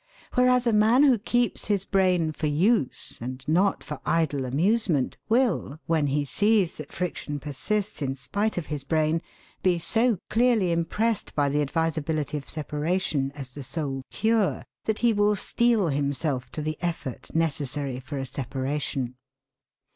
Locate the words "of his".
8.57-8.83